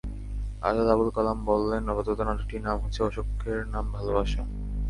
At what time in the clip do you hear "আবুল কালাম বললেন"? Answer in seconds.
0.87-1.83